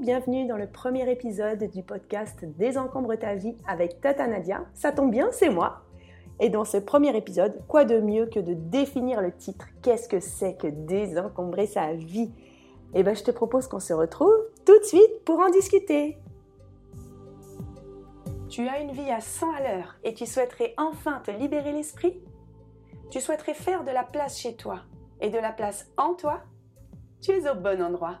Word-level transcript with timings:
bienvenue 0.00 0.46
dans 0.46 0.56
le 0.56 0.66
premier 0.66 1.10
épisode 1.10 1.62
du 1.64 1.82
podcast 1.82 2.42
Désencombre 2.56 3.16
ta 3.16 3.34
vie 3.34 3.54
avec 3.66 4.00
Tata 4.00 4.26
Nadia. 4.26 4.64
Ça 4.72 4.92
tombe 4.92 5.10
bien, 5.10 5.28
c'est 5.30 5.50
moi. 5.50 5.82
Et 6.40 6.48
dans 6.48 6.64
ce 6.64 6.78
premier 6.78 7.14
épisode, 7.14 7.62
quoi 7.68 7.84
de 7.84 8.00
mieux 8.00 8.24
que 8.24 8.40
de 8.40 8.54
définir 8.54 9.20
le 9.20 9.30
titre 9.30 9.66
Qu'est-ce 9.82 10.08
que 10.08 10.18
c'est 10.18 10.56
que 10.56 10.68
désencombrer 10.68 11.66
sa 11.66 11.92
vie? 11.92 12.32
Eh 12.94 13.02
bien, 13.02 13.12
je 13.12 13.22
te 13.22 13.30
propose 13.30 13.68
qu'on 13.68 13.78
se 13.78 13.92
retrouve 13.92 14.34
tout 14.64 14.78
de 14.78 14.84
suite 14.84 15.22
pour 15.26 15.38
en 15.38 15.50
discuter. 15.50 16.16
Tu 18.48 18.66
as 18.68 18.80
une 18.80 18.92
vie 18.92 19.10
à 19.10 19.20
100 19.20 19.52
à 19.52 19.60
l'heure 19.60 19.96
et 20.02 20.14
tu 20.14 20.24
souhaiterais 20.24 20.72
enfin 20.78 21.20
te 21.26 21.30
libérer 21.30 21.72
l'esprit? 21.72 22.22
Tu 23.10 23.20
souhaiterais 23.20 23.54
faire 23.54 23.84
de 23.84 23.90
la 23.90 24.04
place 24.04 24.38
chez 24.38 24.56
toi 24.56 24.80
et 25.20 25.28
de 25.28 25.38
la 25.38 25.52
place 25.52 25.90
en 25.98 26.14
toi? 26.14 26.40
Tu 27.20 27.32
es 27.32 27.50
au 27.50 27.54
bon 27.54 27.82
endroit. 27.82 28.20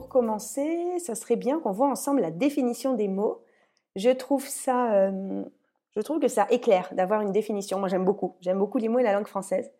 Commencer, 0.00 0.98
ça 0.98 1.14
serait 1.14 1.36
bien 1.36 1.60
qu'on 1.60 1.72
voit 1.72 1.88
ensemble 1.88 2.20
la 2.20 2.30
définition 2.30 2.94
des 2.94 3.08
mots. 3.08 3.42
Je 3.96 4.10
trouve 4.10 4.46
ça, 4.46 4.92
euh, 4.94 5.44
je 5.96 6.00
trouve 6.02 6.20
que 6.20 6.28
ça 6.28 6.46
éclaire 6.50 6.88
d'avoir 6.92 7.20
une 7.20 7.32
définition. 7.32 7.78
Moi, 7.78 7.88
j'aime 7.88 8.04
beaucoup. 8.04 8.36
J'aime 8.40 8.58
beaucoup 8.58 8.78
les 8.78 8.88
mots 8.88 8.98
et 8.98 9.02
la 9.02 9.12
langue 9.12 9.26
française. 9.26 9.70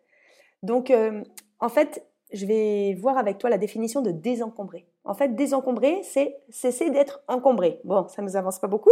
Donc, 0.63 0.89
euh, 0.89 1.23
en 1.59 1.69
fait, 1.69 2.05
je 2.31 2.45
vais 2.45 2.95
voir 2.95 3.17
avec 3.17 3.37
toi 3.37 3.49
la 3.49 3.57
définition 3.57 4.01
de 4.01 4.11
désencombrer. 4.11 4.87
En 5.03 5.13
fait, 5.13 5.35
désencombrer, 5.35 6.01
c'est 6.03 6.37
cesser 6.49 6.89
d'être 6.89 7.21
encombré. 7.27 7.81
Bon, 7.83 8.07
ça 8.07 8.21
ne 8.21 8.27
nous 8.27 8.35
avance 8.35 8.59
pas 8.59 8.67
beaucoup. 8.67 8.89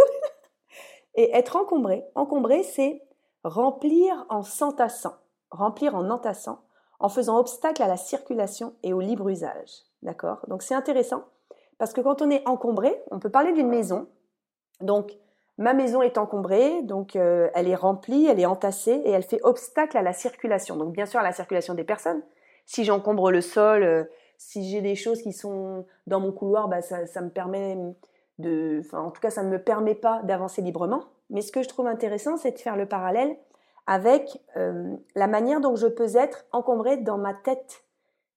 et 1.15 1.31
être 1.35 1.55
encombré, 1.55 2.05
encombré, 2.15 2.63
c'est 2.63 3.01
remplir 3.43 4.25
en 4.29 4.43
s'entassant, 4.43 5.15
remplir 5.51 5.95
en 5.95 6.09
entassant, 6.09 6.59
en 6.99 7.09
faisant 7.09 7.37
obstacle 7.37 7.83
à 7.83 7.87
la 7.87 7.97
circulation 7.97 8.75
et 8.83 8.93
au 8.93 9.01
libre 9.01 9.29
usage. 9.29 9.83
D'accord? 10.03 10.45
Donc 10.47 10.61
c'est 10.61 10.75
intéressant 10.75 11.23
parce 11.77 11.93
que 11.93 12.01
quand 12.01 12.21
on 12.21 12.29
est 12.29 12.47
encombré, 12.47 12.95
on 13.11 13.19
peut 13.19 13.29
parler 13.29 13.51
d'une 13.53 13.69
maison. 13.69 14.07
Donc, 14.81 15.11
ma 15.57 15.73
maison 15.73 16.01
est 16.01 16.17
encombrée, 16.17 16.81
donc 16.83 17.15
euh, 17.15 17.49
elle 17.55 17.67
est 17.67 17.75
remplie, 17.75 18.25
elle 18.25 18.39
est 18.39 18.45
entassée 18.45 19.01
et 19.05 19.11
elle 19.11 19.23
fait 19.23 19.41
obstacle 19.43 19.97
à 19.97 20.01
la 20.01 20.13
circulation. 20.13 20.75
Donc, 20.75 20.93
bien 20.93 21.05
sûr, 21.05 21.19
à 21.19 21.23
la 21.23 21.31
circulation 21.31 21.73
des 21.73 21.83
personnes. 21.83 22.21
Si 22.65 22.85
j'encombre 22.85 23.31
le 23.31 23.41
sol, 23.41 23.83
euh, 23.83 24.03
si 24.37 24.69
j'ai 24.69 24.81
des 24.81 24.95
choses 24.95 25.21
qui 25.21 25.33
sont 25.33 25.85
dans 26.07 26.19
mon 26.19 26.31
couloir, 26.31 26.67
bah, 26.67 26.81
ça, 26.81 27.21
me 27.21 27.29
permet 27.29 27.77
de. 28.39 28.79
Enfin, 28.79 28.99
en 28.99 29.11
tout 29.11 29.21
cas, 29.21 29.29
ça 29.29 29.43
ne 29.43 29.49
me 29.49 29.61
permet 29.61 29.95
pas 29.95 30.21
d'avancer 30.23 30.61
librement. 30.61 31.03
Mais 31.29 31.41
ce 31.41 31.51
que 31.51 31.63
je 31.63 31.67
trouve 31.67 31.87
intéressant, 31.87 32.37
c'est 32.37 32.51
de 32.51 32.59
faire 32.59 32.75
le 32.75 32.85
parallèle 32.85 33.35
avec 33.87 34.41
euh, 34.55 34.95
la 35.15 35.27
manière 35.27 35.59
dont 35.59 35.75
je 35.75 35.87
peux 35.87 36.15
être 36.15 36.45
encombrée 36.51 36.97
dans 36.97 37.17
ma 37.17 37.33
tête, 37.33 37.82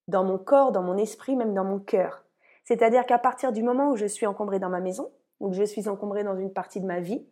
dans 0.09 0.25
mon 0.25 0.39
corps, 0.39 0.73
dans 0.73 0.83
mon 0.83 0.97
esprit, 0.97 1.37
même 1.37 1.55
dans 1.55 1.65
mon 1.65 1.79
cœur. 1.79 2.25
C'est-à-dire 2.65 3.07
qu'à 3.07 3.19
partir 3.19 3.53
du 3.53 3.63
moment 3.63 3.91
où 3.91 3.97
je 3.97 4.07
suis 4.07 4.27
encombrée 4.27 4.59
dans 4.59 4.69
ma 4.69 4.81
maison, 4.81 5.11
que 5.41 5.53
je 5.53 5.65
suis 5.65 5.89
encombrée 5.89 6.25
dans 6.25 6.37
une 6.37 6.53
partie 6.53 6.81
de 6.81 6.87
ma 6.87 7.01
vie, 7.01 7.27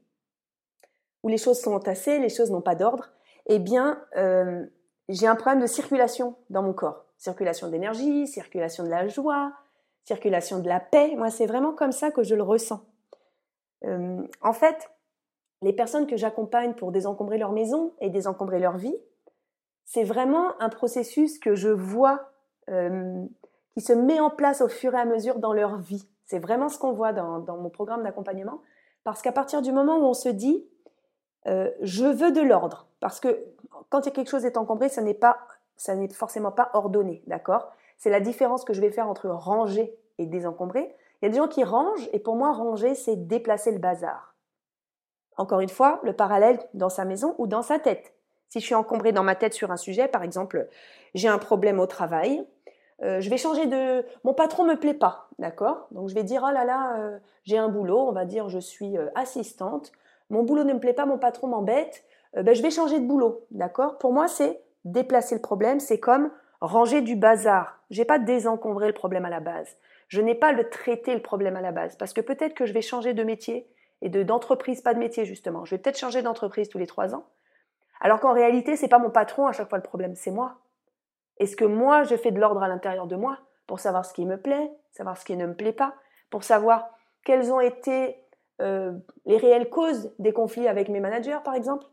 où 1.22 1.28
les 1.28 1.38
choses 1.38 1.60
sont 1.60 1.72
entassées, 1.72 2.18
les 2.18 2.28
choses 2.28 2.50
n'ont 2.50 2.60
pas 2.60 2.74
d'ordre, 2.74 3.10
eh 3.46 3.58
bien, 3.58 4.02
euh, 4.16 4.64
j'ai 5.08 5.26
un 5.26 5.36
problème 5.36 5.60
de 5.60 5.66
circulation 5.66 6.36
dans 6.50 6.62
mon 6.62 6.72
corps. 6.72 7.04
Circulation 7.18 7.68
d'énergie, 7.68 8.26
circulation 8.26 8.84
de 8.84 8.90
la 8.90 9.08
joie, 9.08 9.52
circulation 10.04 10.58
de 10.58 10.68
la 10.68 10.80
paix. 10.80 11.14
Moi, 11.16 11.30
c'est 11.30 11.46
vraiment 11.46 11.72
comme 11.72 11.92
ça 11.92 12.10
que 12.10 12.22
je 12.22 12.34
le 12.34 12.42
ressens. 12.42 12.84
Euh, 13.84 14.22
en 14.42 14.52
fait, 14.52 14.90
les 15.62 15.72
personnes 15.72 16.06
que 16.06 16.16
j'accompagne 16.16 16.74
pour 16.74 16.92
désencombrer 16.92 17.38
leur 17.38 17.52
maison 17.52 17.94
et 18.00 18.10
désencombrer 18.10 18.58
leur 18.58 18.76
vie, 18.76 18.96
c'est 19.84 20.04
vraiment 20.04 20.60
un 20.60 20.68
processus 20.68 21.38
que 21.38 21.54
je 21.54 21.68
vois 21.68 22.33
euh, 22.70 23.24
qui 23.74 23.80
se 23.80 23.92
met 23.92 24.20
en 24.20 24.30
place 24.30 24.60
au 24.60 24.68
fur 24.68 24.94
et 24.94 24.98
à 24.98 25.04
mesure 25.04 25.38
dans 25.38 25.52
leur 25.52 25.78
vie. 25.78 26.08
C'est 26.26 26.38
vraiment 26.38 26.68
ce 26.68 26.78
qu'on 26.78 26.92
voit 26.92 27.12
dans, 27.12 27.40
mon 27.56 27.70
programme 27.70 28.02
d'accompagnement. 28.02 28.60
Parce 29.02 29.20
qu'à 29.20 29.32
partir 29.32 29.62
du 29.62 29.72
moment 29.72 29.98
où 29.98 30.04
on 30.04 30.14
se 30.14 30.28
dit, 30.28 30.66
euh, 31.46 31.70
je 31.82 32.04
veux 32.04 32.32
de 32.32 32.40
l'ordre, 32.40 32.86
parce 33.00 33.20
que 33.20 33.44
quand 33.90 34.00
quelque 34.00 34.30
chose 34.30 34.46
est 34.46 34.56
encombré, 34.56 34.88
ça 34.88 35.02
n'est 35.02 35.12
pas, 35.12 35.38
ça 35.76 35.94
n'est 35.94 36.08
forcément 36.08 36.52
pas 36.52 36.70
ordonné, 36.72 37.22
d'accord? 37.26 37.70
C'est 37.98 38.10
la 38.10 38.20
différence 38.20 38.64
que 38.64 38.72
je 38.72 38.80
vais 38.80 38.90
faire 38.90 39.08
entre 39.08 39.28
ranger 39.28 39.94
et 40.18 40.26
désencombrer. 40.26 40.94
Il 41.20 41.26
y 41.26 41.28
a 41.28 41.30
des 41.30 41.36
gens 41.36 41.48
qui 41.48 41.64
rangent, 41.64 42.08
et 42.12 42.18
pour 42.18 42.36
moi, 42.36 42.52
ranger, 42.52 42.94
c'est 42.94 43.16
déplacer 43.16 43.72
le 43.72 43.78
bazar. 43.78 44.34
Encore 45.36 45.60
une 45.60 45.68
fois, 45.68 46.00
le 46.02 46.12
parallèle 46.12 46.60
dans 46.74 46.88
sa 46.88 47.04
maison 47.04 47.34
ou 47.38 47.46
dans 47.46 47.62
sa 47.62 47.78
tête. 47.78 48.14
Si 48.48 48.60
je 48.60 48.66
suis 48.66 48.74
encombré 48.74 49.12
dans 49.12 49.24
ma 49.24 49.34
tête 49.34 49.52
sur 49.52 49.70
un 49.70 49.76
sujet, 49.76 50.06
par 50.06 50.22
exemple, 50.22 50.68
j'ai 51.14 51.28
un 51.28 51.38
problème 51.38 51.80
au 51.80 51.86
travail, 51.86 52.46
euh, 53.02 53.20
je 53.20 53.28
vais 53.28 53.36
changer 53.36 53.66
de... 53.66 54.04
Mon 54.22 54.34
patron 54.34 54.64
me 54.64 54.76
plaît 54.76 54.94
pas, 54.94 55.28
d'accord? 55.38 55.88
Donc 55.90 56.08
je 56.08 56.14
vais 56.14 56.22
dire, 56.22 56.44
oh 56.48 56.52
là 56.52 56.64
là, 56.64 56.96
euh, 56.98 57.18
j'ai 57.44 57.58
un 57.58 57.68
boulot, 57.68 57.98
on 57.98 58.12
va 58.12 58.24
dire, 58.24 58.48
je 58.48 58.58
suis 58.58 58.96
euh, 58.96 59.08
assistante, 59.14 59.92
mon 60.30 60.42
boulot 60.42 60.64
ne 60.64 60.72
me 60.72 60.80
plaît 60.80 60.92
pas, 60.92 61.06
mon 61.06 61.18
patron 61.18 61.48
m'embête, 61.48 62.04
ben, 62.34 62.52
je 62.52 62.62
vais 62.62 62.70
changer 62.70 62.98
de 62.98 63.06
boulot, 63.06 63.46
d'accord? 63.52 63.98
Pour 63.98 64.12
moi, 64.12 64.26
c'est 64.26 64.60
déplacer 64.84 65.36
le 65.36 65.40
problème, 65.40 65.78
c'est 65.78 66.00
comme 66.00 66.30
ranger 66.60 67.00
du 67.00 67.14
bazar. 67.14 67.78
J'ai 67.90 68.04
pas 68.04 68.18
désencombré 68.18 68.88
le 68.88 68.92
problème 68.92 69.24
à 69.24 69.30
la 69.30 69.38
base. 69.38 69.76
Je 70.08 70.20
n'ai 70.20 70.34
pas 70.34 70.52
le 70.52 70.68
traité 70.68 71.14
le 71.14 71.22
problème 71.22 71.56
à 71.56 71.60
la 71.60 71.70
base, 71.70 71.96
parce 71.96 72.12
que 72.12 72.20
peut-être 72.20 72.54
que 72.54 72.66
je 72.66 72.72
vais 72.72 72.82
changer 72.82 73.14
de 73.14 73.22
métier 73.22 73.68
et 74.02 74.08
de 74.08 74.22
d'entreprise, 74.22 74.80
pas 74.80 74.94
de 74.94 74.98
métier 74.98 75.24
justement. 75.24 75.64
Je 75.64 75.74
vais 75.74 75.78
peut-être 75.78 75.98
changer 75.98 76.22
d'entreprise 76.22 76.68
tous 76.68 76.78
les 76.78 76.86
trois 76.86 77.14
ans, 77.14 77.24
alors 78.00 78.18
qu'en 78.18 78.32
réalité, 78.32 78.76
c'est 78.76 78.88
pas 78.88 78.98
mon 78.98 79.10
patron 79.10 79.46
à 79.46 79.52
chaque 79.52 79.68
fois 79.68 79.78
le 79.78 79.84
problème, 79.84 80.14
c'est 80.14 80.30
moi. 80.30 80.56
Est-ce 81.38 81.56
que 81.56 81.64
moi, 81.64 82.04
je 82.04 82.16
fais 82.16 82.30
de 82.30 82.40
l'ordre 82.40 82.62
à 82.62 82.68
l'intérieur 82.68 83.06
de 83.06 83.16
moi 83.16 83.38
pour 83.66 83.80
savoir 83.80 84.04
ce 84.04 84.12
qui 84.12 84.26
me 84.26 84.40
plaît, 84.40 84.70
savoir 84.92 85.16
ce 85.16 85.24
qui 85.24 85.36
ne 85.36 85.46
me 85.46 85.54
plaît 85.54 85.72
pas, 85.72 85.94
pour 86.30 86.44
savoir 86.44 86.88
quelles 87.24 87.52
ont 87.52 87.60
été 87.60 88.16
euh, 88.60 88.92
les 89.26 89.36
réelles 89.36 89.70
causes 89.70 90.14
des 90.18 90.32
conflits 90.32 90.68
avec 90.68 90.88
mes 90.88 91.00
managers, 91.00 91.38
par 91.44 91.54
exemple? 91.54 91.86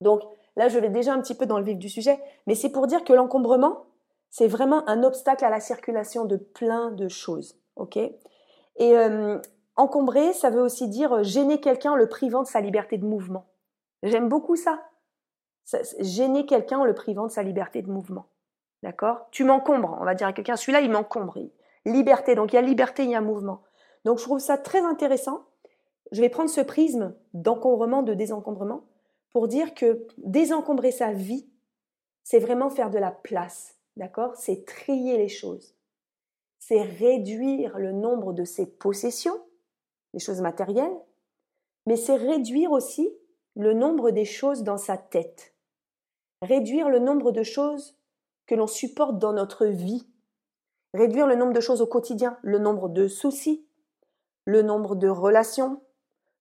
Donc 0.00 0.22
là, 0.56 0.68
je 0.68 0.78
vais 0.78 0.88
déjà 0.88 1.12
un 1.12 1.20
petit 1.20 1.34
peu 1.34 1.46
dans 1.46 1.58
le 1.58 1.64
vif 1.64 1.78
du 1.78 1.88
sujet, 1.88 2.18
mais 2.46 2.54
c'est 2.54 2.70
pour 2.70 2.86
dire 2.86 3.04
que 3.04 3.12
l'encombrement, 3.12 3.86
c'est 4.30 4.48
vraiment 4.48 4.88
un 4.88 5.02
obstacle 5.02 5.44
à 5.44 5.50
la 5.50 5.60
circulation 5.60 6.24
de 6.24 6.36
plein 6.36 6.90
de 6.90 7.08
choses. 7.08 7.58
ok? 7.76 7.96
Et 7.96 8.96
euh, 8.96 9.38
encombrer, 9.76 10.32
ça 10.32 10.50
veut 10.50 10.60
aussi 10.60 10.88
dire 10.88 11.22
gêner 11.22 11.60
quelqu'un 11.60 11.92
en 11.92 11.96
le 11.96 12.08
privant 12.08 12.42
de 12.42 12.48
sa 12.48 12.60
liberté 12.60 12.98
de 12.98 13.04
mouvement. 13.04 13.46
J'aime 14.02 14.28
beaucoup 14.28 14.56
ça. 14.56 14.82
ça 15.64 15.78
gêner 16.00 16.46
quelqu'un 16.46 16.80
en 16.80 16.84
le 16.84 16.94
privant 16.94 17.26
de 17.26 17.32
sa 17.32 17.42
liberté 17.42 17.82
de 17.82 17.90
mouvement. 17.90 18.26
D'accord? 18.82 19.28
Tu 19.30 19.44
m'encombres, 19.44 19.96
on 20.00 20.04
va 20.04 20.14
dire 20.14 20.26
à 20.26 20.32
quelqu'un, 20.32 20.56
celui-là, 20.56 20.80
il 20.80 20.90
m'encombre. 20.90 21.38
Liberté, 21.84 22.34
donc 22.34 22.52
il 22.52 22.56
y 22.56 22.58
a 22.58 22.62
liberté, 22.62 23.04
il 23.04 23.10
y 23.10 23.14
a 23.14 23.20
mouvement. 23.20 23.62
Donc 24.04 24.18
je 24.18 24.24
trouve 24.24 24.38
ça 24.38 24.58
très 24.58 24.80
intéressant. 24.80 25.46
Je 26.12 26.20
vais 26.20 26.28
prendre 26.28 26.50
ce 26.50 26.60
prisme 26.60 27.14
d'encombrement, 27.34 28.02
de 28.02 28.14
désencombrement, 28.14 28.84
pour 29.32 29.48
dire 29.48 29.74
que 29.74 30.06
désencombrer 30.18 30.92
sa 30.92 31.12
vie, 31.12 31.48
c'est 32.22 32.38
vraiment 32.38 32.70
faire 32.70 32.90
de 32.90 32.98
la 32.98 33.10
place. 33.10 33.76
D'accord? 33.96 34.36
C'est 34.36 34.64
trier 34.64 35.16
les 35.16 35.28
choses. 35.28 35.74
C'est 36.58 36.82
réduire 36.82 37.78
le 37.78 37.92
nombre 37.92 38.32
de 38.32 38.44
ses 38.44 38.66
possessions, 38.66 39.40
les 40.14 40.20
choses 40.20 40.40
matérielles, 40.40 40.96
mais 41.86 41.96
c'est 41.96 42.16
réduire 42.16 42.72
aussi 42.72 43.10
le 43.54 43.72
nombre 43.72 44.10
des 44.10 44.24
choses 44.24 44.62
dans 44.62 44.76
sa 44.76 44.96
tête. 44.96 45.54
Réduire 46.42 46.88
le 46.88 46.98
nombre 46.98 47.32
de 47.32 47.42
choses 47.42 47.96
que 48.46 48.54
l'on 48.54 48.66
supporte 48.66 49.18
dans 49.18 49.32
notre 49.32 49.66
vie. 49.66 50.06
Réduire 50.94 51.26
le 51.26 51.34
nombre 51.34 51.52
de 51.52 51.60
choses 51.60 51.82
au 51.82 51.86
quotidien, 51.86 52.38
le 52.42 52.58
nombre 52.58 52.88
de 52.88 53.08
soucis, 53.08 53.66
le 54.44 54.62
nombre 54.62 54.94
de 54.94 55.08
relations, 55.08 55.80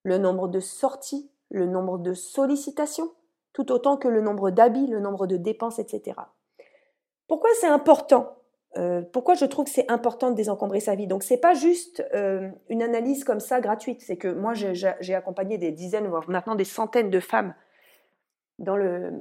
le 0.04 0.18
nombre 0.18 0.48
de 0.48 0.60
sorties, 0.60 1.30
le 1.50 1.66
nombre 1.66 1.98
de 1.98 2.14
sollicitations, 2.14 3.12
tout 3.54 3.72
autant 3.72 3.98
que 3.98 4.08
le 4.08 4.22
nombre 4.22 4.52
d'habits, 4.52 4.88
le 4.88 5.00
nombre 5.00 5.28
de 5.28 5.38
dépenses, 5.38 5.80
etc. 5.80 6.16
Pourquoi 7.28 7.50
c'est 7.60 7.68
important? 7.68 8.38
Euh, 8.78 9.02
Pourquoi 9.02 9.34
je 9.36 9.46
trouve 9.46 9.66
que 9.66 9.72
c'est 9.72 9.90
important 9.90 10.30
de 10.30 10.36
désencombrer 10.36 10.80
sa 10.80 10.96
vie? 10.96 11.08
Donc 11.08 11.24
c'est 11.24 11.38
pas 11.38 11.54
juste 11.54 12.06
euh, 12.14 12.50
une 12.70 12.84
analyse 12.84 13.24
comme 13.24 13.40
ça 13.40 13.62
gratuite. 13.62 14.02
C'est 14.02 14.18
que 14.18 14.28
moi 14.28 14.54
j'ai 14.54 15.16
accompagné 15.16 15.58
des 15.58 15.72
dizaines, 15.72 16.08
voire 16.08 16.30
maintenant 16.30 16.56
des 16.56 16.66
centaines 16.66 17.10
de 17.10 17.20
femmes 17.20 17.56
dans 18.60 18.78
le, 18.78 19.12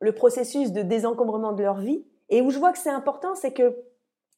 le 0.00 0.12
processus 0.12 0.72
de 0.72 0.82
désencombrement 0.82 1.52
de 1.52 1.62
leur 1.62 1.78
vie. 1.78 2.04
Et 2.28 2.40
où 2.40 2.50
je 2.50 2.58
vois 2.58 2.72
que 2.72 2.78
c'est 2.78 2.90
important, 2.90 3.34
c'est 3.34 3.52
que 3.52 3.76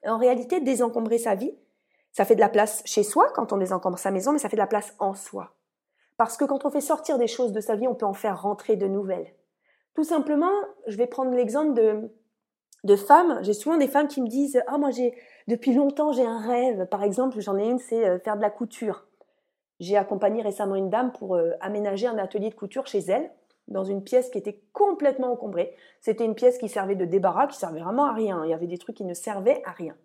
en 0.05 0.19
réalité 0.19 0.61
désencombrer 0.61 1.19
sa 1.19 1.35
vie, 1.35 1.55
ça 2.13 2.25
fait 2.25 2.35
de 2.35 2.41
la 2.41 2.49
place 2.49 2.83
chez 2.85 3.03
soi 3.03 3.31
quand 3.35 3.53
on 3.53 3.59
désencombre 3.59 3.99
sa 3.99 4.11
maison, 4.11 4.33
mais 4.33 4.39
ça 4.39 4.49
fait 4.49 4.57
de 4.57 4.63
la 4.63 4.67
place 4.67 4.95
en 4.99 5.15
soi. 5.15 5.55
Parce 6.17 6.37
que 6.37 6.45
quand 6.45 6.65
on 6.65 6.71
fait 6.71 6.81
sortir 6.81 7.19
des 7.19 7.27
choses 7.27 7.53
de 7.53 7.61
sa 7.61 7.77
vie, 7.77 7.87
on 7.87 7.95
peut 7.95 8.07
en 8.07 8.15
faire 8.15 8.41
rentrer 8.41 8.77
de 8.77 8.87
nouvelles. 8.87 9.35
Tout 9.95 10.05
simplement, 10.05 10.53
je 10.87 10.97
vais 10.97 11.07
prendre 11.07 11.33
l'exemple 11.33 11.75
de, 11.75 12.11
de 12.85 12.97
femmes. 12.97 13.39
J'ai 13.43 13.53
souvent 13.53 13.77
des 13.77 13.89
femmes 13.89 14.09
qui 14.09 14.23
me 14.23 14.29
disent 14.29 14.63
Ah, 14.67 14.79
moi, 14.79 14.91
j'ai 14.91 15.15
depuis 15.47 15.75
longtemps, 15.75 16.13
j'ai 16.13 16.25
un 16.25 16.39
rêve. 16.39 16.87
Par 16.87 17.03
exemple, 17.03 17.41
j'en 17.41 17.59
ai 17.59 17.67
une, 17.67 17.79
c'est 17.79 18.07
euh, 18.07 18.19
faire 18.19 18.37
de 18.37 18.43
la 18.43 18.51
couture. 18.51 19.07
J'ai 19.79 19.97
accompagné 19.97 20.43
récemment 20.43 20.75
une 20.75 20.89
dame 20.89 21.13
pour 21.13 21.37
euh, 21.37 21.53
aménager 21.61 22.07
un 22.07 22.19
atelier 22.19 22.49
de 22.49 22.55
couture 22.55 22.87
chez 22.87 23.01
elle, 23.01 23.31
dans 23.69 23.85
une 23.85 24.05
pièce 24.05 24.31
qui 24.31 24.39
était 24.39 24.63
complètement 24.73 25.33
encombrée. 25.33 25.75
C'était 26.01 26.25
une 26.25 26.35
pièce 26.35 26.59
qui 26.59 26.69
servait 26.69 26.95
de 26.95 27.05
débarras, 27.05 27.47
qui 27.47 27.59
servait 27.59 27.81
vraiment 27.81 28.07
à 28.07 28.13
rien. 28.13 28.45
Il 28.45 28.51
y 28.51 28.55
avait 28.55 28.67
des 28.67 28.79
trucs 28.79 28.97
qui 28.97 29.05
ne 29.05 29.15
servaient 29.15 29.63
à 29.65 29.73
rien. 29.73 29.97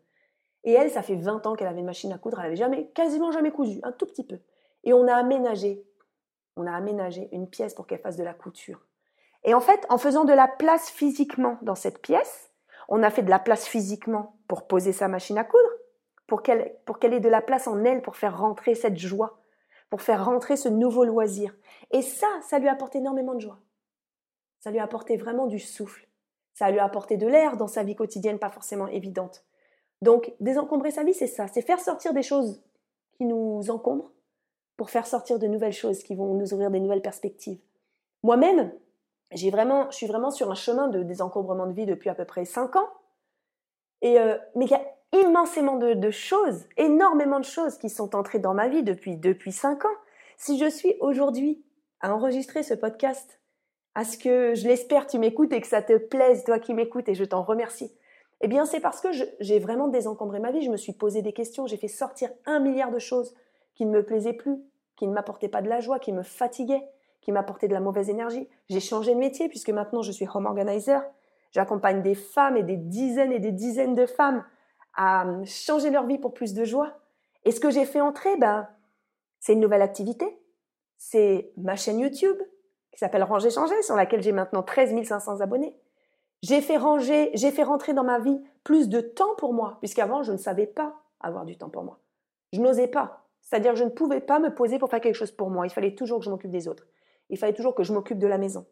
Et 0.64 0.74
elle, 0.74 0.92
ça 0.92 1.02
fait 1.02 1.16
20 1.16 1.46
ans 1.48 1.56
qu'elle 1.56 1.68
avait 1.68 1.80
une 1.80 1.86
machine 1.86 2.12
à 2.12 2.18
coudre, 2.18 2.40
elle 2.40 2.48
avait 2.48 2.56
jamais, 2.56 2.88
quasiment 2.94 3.32
jamais 3.32 3.52
cousu, 3.52 3.80
un 3.84 3.92
tout 3.92 4.06
petit 4.06 4.26
peu. 4.26 4.40
Et 4.84 4.94
on 4.94 5.08
a 5.08 5.14
aménagé 5.14 5.84
on 6.58 6.68
a 6.68 6.74
aménagé 6.74 7.30
une 7.32 7.50
pièce 7.50 7.74
pour 7.74 7.88
qu'elle 7.88 8.00
fasse 8.00 8.18
de 8.18 8.24
la 8.24 8.34
couture. 8.34 8.86
Et 9.44 9.54
en 9.54 9.62
fait, 9.62 9.86
en 9.90 9.98
faisant 9.98 10.26
de 10.26 10.34
la 10.34 10.48
place 10.48 10.90
physiquement 10.90 11.58
dans 11.62 11.76
cette 11.76 12.02
pièce, 12.02 12.52
on 12.90 13.04
a 13.04 13.10
fait 13.10 13.24
de 13.24 13.30
la 13.30 13.40
place 13.40 13.66
physiquement 13.66 14.38
pour 14.48 14.68
poser 14.68 14.92
sa 14.92 15.08
machine 15.08 15.38
à 15.38 15.44
coudre, 15.44 15.70
pour 16.28 16.44
qu'elle, 16.44 16.76
pour 16.86 17.00
qu'elle 17.00 17.14
ait 17.14 17.20
de 17.20 17.30
la 17.30 17.42
place 17.42 17.68
en 17.68 17.84
elle 17.84 18.02
pour 18.02 18.16
faire 18.16 18.38
rentrer 18.38 18.76
cette 18.76 18.98
joie, 18.98 19.41
pour 19.92 20.02
faire 20.02 20.26
rentrer 20.26 20.56
ce 20.56 20.70
nouveau 20.70 21.04
loisir. 21.04 21.54
Et 21.92 22.02
ça, 22.02 22.28
ça 22.42 22.58
lui 22.58 22.70
a 22.70 22.72
apporté 22.72 22.98
énormément 22.98 23.36
de 23.36 23.42
joie. 23.42 23.60
Ça 24.62 24.72
lui 24.72 24.80
a 24.80 24.84
apporté 24.84 25.18
vraiment 25.18 25.48
du 25.48 25.60
souffle. 25.60 26.08
Ça 26.54 26.72
lui 26.72 26.80
a 26.80 26.86
apporté 26.86 27.18
de 27.18 27.28
l'air 27.28 27.58
dans 27.58 27.68
sa 27.68 27.84
vie 27.84 27.96
quotidienne, 27.96 28.40
pas 28.40 28.50
forcément 28.50 28.88
évidente. 28.88 29.46
Donc, 30.02 30.34
désencombrer 30.40 30.92
sa 30.92 31.04
vie, 31.04 31.14
c'est 31.14 31.28
ça. 31.28 31.48
C'est 31.48 31.62
faire 31.62 31.80
sortir 31.80 32.14
des 32.14 32.24
choses 32.24 32.64
qui 33.18 33.26
nous 33.26 33.70
encombrent 33.70 34.12
pour 34.78 34.90
faire 34.90 35.06
sortir 35.06 35.40
de 35.40 35.48
nouvelles 35.48 35.74
choses 35.74 36.04
qui 36.04 36.16
vont 36.16 36.34
nous 36.36 36.54
ouvrir 36.54 36.72
des 36.72 36.80
nouvelles 36.80 37.02
perspectives. 37.02 37.60
Moi-même, 38.24 38.72
j'ai 39.32 39.52
vraiment, 39.52 39.92
je 39.92 39.98
suis 39.98 40.08
vraiment 40.08 40.32
sur 40.32 40.50
un 40.50 40.56
chemin 40.56 40.88
de 40.88 41.04
désencombrement 41.04 41.68
de 41.68 41.74
vie 41.74 41.86
depuis 41.86 42.10
à 42.10 42.16
peu 42.16 42.26
près 42.26 42.46
5 42.46 42.78
ans. 42.78 42.90
Et, 44.02 44.20
euh, 44.20 44.38
mais 44.56 44.66
il 44.66 44.72
y 44.72 44.76
a 44.76 44.86
immensément 45.14 45.78
de, 45.78 46.12
choses, 46.12 46.66
énormément 46.78 47.40
de 47.40 47.46
choses 47.46 47.78
qui 47.78 47.90
sont 47.90 48.16
entrées 48.16 48.40
dans 48.40 48.54
ma 48.54 48.68
vie 48.68 48.84
depuis, 48.84 49.18
depuis 49.18 49.52
5 49.52 49.86
ans. 49.86 49.98
Si 50.38 50.58
je 50.58 50.70
suis 50.70 50.96
aujourd'hui 51.00 51.64
à 52.00 52.14
enregistrer 52.14 52.64
ce 52.64 52.74
podcast, 52.74 53.40
à 53.94 54.06
ce 54.06 54.18
que 54.18 54.56
je 54.56 54.68
l'espère 54.68 55.08
tu 55.08 55.20
m'écoutes 55.20 55.52
et 55.54 55.62
que 55.62 55.68
ça 55.68 55.82
te 55.82 55.98
plaise, 55.98 56.44
toi 56.44 56.60
qui 56.60 56.74
m'écoutes, 56.74 57.10
et 57.10 57.16
je 57.16 57.26
t'en 57.26 57.44
remercie. 57.44 57.92
Eh 58.40 58.48
bien, 58.48 58.66
c'est 58.66 58.80
parce 58.80 59.02
que 59.02 59.10
j'ai 59.40 59.60
vraiment 59.60 59.88
désencombré 59.88 60.40
ma 60.40 60.52
vie, 60.52 60.64
je 60.64 60.72
me 60.72 60.78
suis 60.78 60.94
posé 60.94 61.22
des 61.22 61.34
questions, 61.34 61.68
j'ai 61.68 61.78
fait 61.78 61.88
sortir 61.88 62.30
un 62.46 62.60
milliard 62.60 62.92
de 62.92 62.98
choses 62.98 63.36
qui 63.76 63.86
ne 63.86 63.92
me 63.92 64.04
plaisaient 64.04 64.34
plus, 64.34 64.58
qui 64.96 65.08
ne 65.08 65.14
m'apportait 65.14 65.50
pas 65.50 65.62
de 65.62 65.70
la 65.70 65.80
joie, 65.80 66.00
qui 66.00 66.12
me 66.12 66.24
fatiguait, 66.24 66.88
qui 67.22 67.32
m'apportait 67.32 67.68
de 67.68 67.74
la 67.74 67.80
mauvaise 67.80 68.10
énergie. 68.10 68.48
J'ai 68.70 68.80
changé 68.80 69.14
de 69.14 69.20
métier 69.20 69.48
puisque 69.48 69.70
maintenant 69.70 70.02
je 70.02 70.12
suis 70.12 70.28
home 70.34 70.48
organizer. 70.48 71.04
J'accompagne 71.52 72.02
des 72.02 72.16
femmes 72.16 72.58
et 72.58 72.64
des 72.64 72.78
dizaines 72.78 73.32
et 73.32 73.40
des 73.40 73.52
dizaines 73.52 73.94
de 73.94 74.06
femmes 74.06 74.44
à 74.96 75.26
changer 75.46 75.90
leur 75.90 76.06
vie 76.06 76.18
pour 76.18 76.34
plus 76.34 76.54
de 76.54 76.64
joie. 76.66 76.94
Et 77.46 77.52
ce 77.52 77.60
que 77.60 77.70
j'ai 77.70 77.86
fait 77.86 78.02
entrer, 78.02 78.36
ben, 78.38 78.68
c'est 79.40 79.54
une 79.54 79.60
nouvelle 79.60 79.82
activité. 79.82 80.26
C'est 80.98 81.52
ma 81.58 81.76
chaîne 81.76 82.00
YouTube 82.00 82.38
qui 82.92 83.00
s'appelle 83.00 83.24
Ranger 83.24 83.50
Changer, 83.50 83.82
sur 83.82 83.96
laquelle 83.96 84.22
j'ai 84.22 84.32
maintenant 84.32 84.64
13 84.64 85.04
500 85.04 85.40
abonnés. 85.40 85.76
J'ai 86.44 86.62
fait 86.62 86.78
ranger, 86.78 87.32
j'ai 87.36 87.52
fait 87.52 87.64
rentrer 87.64 87.94
dans 87.94 88.04
ma 88.04 88.20
vie 88.20 88.42
plus 88.64 88.90
de 88.90 89.00
temps 89.00 89.36
pour 89.38 89.54
moi, 89.54 89.78
puisqu'avant 89.80 90.24
je 90.24 90.32
ne 90.32 90.38
savais 90.38 90.68
pas 90.68 90.96
avoir 91.20 91.46
du 91.46 91.58
temps 91.58 91.70
pour 91.70 91.84
moi. 91.84 92.00
Je 92.52 92.60
n'osais 92.60 92.88
pas. 92.88 93.28
C'est-à-dire, 93.42 93.76
je 93.76 93.84
ne 93.84 93.90
pouvais 93.90 94.22
pas 94.22 94.40
me 94.40 94.54
poser 94.54 94.80
pour 94.80 94.90
faire 94.90 95.02
quelque 95.02 95.16
chose 95.16 95.32
pour 95.32 95.50
moi. 95.50 95.66
Il 95.66 95.72
fallait 95.72 95.96
toujours 95.96 96.20
que 96.20 96.26
je 96.26 96.30
m'occupe 96.30 96.52
des 96.52 96.68
autres. 96.68 96.88
Il 97.30 97.38
fallait 97.38 97.54
toujours 97.54 97.76
que 97.76 97.84
je 97.84 97.94
m'occupe 97.94 98.20
de 98.20 98.28
la 98.28 98.38
maison. 98.38 98.66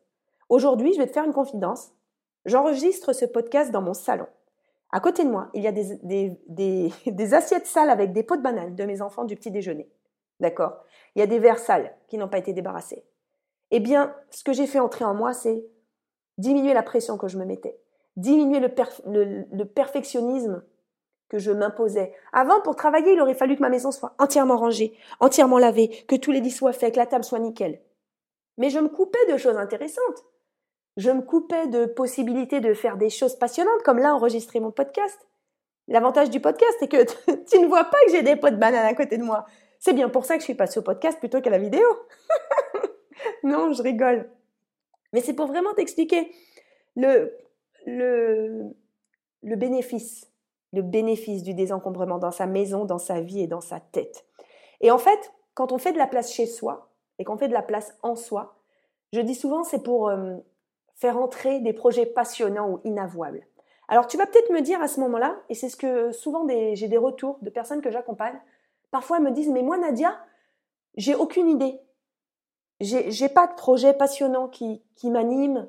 Aujourd'hui, 0.48 0.94
je 0.94 1.00
vais 1.00 1.08
te 1.08 1.14
faire 1.14 1.26
une 1.26 1.34
confidence. 1.34 1.92
J'enregistre 2.46 3.14
ce 3.14 3.26
podcast 3.26 3.72
dans 3.72 3.82
mon 3.82 3.94
salon. 3.94 4.28
À 4.92 5.00
côté 5.00 5.24
de 5.24 5.30
moi, 5.30 5.50
il 5.54 5.62
y 5.64 5.68
a 5.68 5.72
des, 5.72 7.34
assiettes 7.34 7.68
sales 7.68 7.90
avec 7.90 8.12
des 8.12 8.24
pots 8.24 8.38
de 8.38 8.42
bananes 8.42 8.76
de 8.76 8.86
mes 8.86 9.02
enfants 9.02 9.26
du 9.26 9.36
petit 9.36 9.52
déjeuner. 9.52 9.90
D'accord? 10.40 10.84
Il 11.16 11.20
y 11.20 11.22
a 11.22 11.28
des 11.28 11.40
verres 11.40 11.60
sales 11.60 11.96
qui 12.08 12.18
n'ont 12.18 12.30
pas 12.30 12.38
été 12.38 12.54
débarrassés. 12.54 13.06
Eh 13.72 13.80
bien, 13.80 14.16
ce 14.32 14.44
que 14.44 14.54
j'ai 14.54 14.68
fait 14.68 14.80
entrer 14.80 15.06
en 15.06 15.14
moi, 15.14 15.34
c'est 15.34 15.64
diminuer 16.38 16.74
la 16.74 16.84
pression 16.84 17.18
que 17.18 17.28
je 17.28 17.38
me 17.38 17.46
mettais, 17.46 17.78
diminuer 18.16 18.60
le 18.60 19.64
perfectionnisme 19.66 20.64
que 21.30 21.38
je 21.38 21.52
m'imposais. 21.52 22.14
Avant, 22.34 22.60
pour 22.62 22.76
travailler, 22.76 23.14
il 23.14 23.22
aurait 23.22 23.36
fallu 23.36 23.56
que 23.56 23.62
ma 23.62 23.70
maison 23.70 23.92
soit 23.92 24.16
entièrement 24.18 24.58
rangée, 24.58 24.98
entièrement 25.20 25.60
lavée, 25.60 25.90
que 26.08 26.16
tous 26.16 26.32
les 26.32 26.42
lits 26.42 26.52
soient 26.52 26.74
faits, 26.74 26.96
que 26.96 27.00
la 27.00 27.06
table 27.06 27.24
soit 27.24 27.40
nickel. 27.40 27.80
Mais 28.58 28.70
je 28.70 28.80
me 28.80 28.90
coupais 28.90 29.32
de 29.32 29.38
choses 29.38 29.58
intéressantes. 29.58 30.26
Je 31.00 31.12
me 31.12 31.22
coupais 31.22 31.68
de 31.68 31.86
possibilités 31.86 32.60
de 32.60 32.74
faire 32.74 32.98
des 32.98 33.10
choses 33.10 33.38
passionnantes, 33.38 33.84
comme 33.86 34.00
là, 34.00 34.14
enregistrer 34.14 34.60
mon 34.60 34.72
podcast. 34.72 35.18
L'avantage 35.88 36.30
du 36.30 36.42
podcast, 36.42 36.76
c'est 36.78 36.90
que 36.90 37.06
tu 37.50 37.60
ne 37.60 37.68
vois 37.68 37.86
pas 37.86 37.98
que 38.06 38.12
j'ai 38.12 38.22
des 38.22 38.36
pots 38.36 38.50
de 38.50 38.58
banane 38.58 38.86
à 38.86 38.94
côté 38.94 39.18
de 39.18 39.24
moi. 39.24 39.46
C'est 39.80 39.94
bien 39.94 40.10
pour 40.10 40.26
ça 40.26 40.36
que 40.36 40.42
je 40.42 40.44
suis 40.44 40.56
passée 40.56 40.78
au 40.78 40.84
podcast 40.84 41.18
plutôt 41.18 41.40
qu'à 41.40 41.52
la 41.52 41.58
vidéo. 41.58 41.88
non, 43.44 43.72
je 43.72 43.82
rigole. 43.82 44.30
Mais 45.14 45.22
c'est 45.22 45.34
pour 45.34 45.48
vraiment 45.48 45.74
t'expliquer 45.74 46.34
le, 46.98 47.34
le, 47.86 48.76
le 49.42 49.56
bénéfice 49.56 50.30
le 50.74 50.82
bénéfice 50.82 51.44
du 51.44 51.54
désencombrement 51.54 52.20
dans 52.20 52.30
sa 52.30 52.46
maison, 52.46 52.86
dans 52.86 53.00
sa 53.00 53.22
vie 53.22 53.42
et 53.42 53.48
dans 53.48 53.62
sa 53.62 53.80
tête. 53.80 54.26
Et 54.82 54.92
en 54.92 54.98
fait, 54.98 55.32
quand 55.54 55.72
on 55.72 55.78
fait 55.78 55.94
de 55.94 55.98
la 55.98 56.08
place 56.08 56.32
chez 56.32 56.46
soi 56.46 56.92
et 57.18 57.24
qu'on 57.24 57.38
fait 57.38 57.48
de 57.48 57.54
la 57.54 57.64
place 57.64 57.98
en 58.04 58.16
soi, 58.16 58.60
je 59.14 59.22
dis 59.22 59.34
souvent 59.34 59.64
c'est 59.64 59.82
pour 59.82 60.10
euh, 60.10 60.36
faire 61.00 61.18
entrer 61.18 61.60
des 61.60 61.74
projets 61.74 62.06
passionnants 62.06 62.70
ou 62.70 62.82
inavouables. 62.84 63.46
Alors 63.88 64.08
tu 64.08 64.18
vas 64.18 64.26
peut-être 64.26 64.52
me 64.52 64.62
dire 64.62 64.82
à 64.82 64.88
ce 64.88 65.00
moment-là, 65.00 65.36
et 65.50 65.56
c'est 65.56 65.70
ce 65.70 65.76
que 65.76 66.12
souvent 66.12 66.48
j'ai 66.48 66.88
des 66.88 66.98
retours 66.98 67.40
de 67.42 67.50
personnes 67.50 67.82
que 67.82 67.92
j'accompagne, 67.92 68.40
parfois 68.92 69.18
elles 69.18 69.24
me 69.24 69.32
disent 69.32 69.50
mais 69.50 69.64
moi 69.64 69.78
Nadia, 69.78 70.18
j'ai 70.96 71.16
aucune 71.16 71.50
idée. 71.50 71.80
J'ai 72.82 73.30
pas 73.30 73.48
de 73.48 73.56
projet 73.56 73.94
passionnant 73.94 74.48
qui, 74.48 74.82
qui 74.96 75.10
m'anime. 75.10 75.68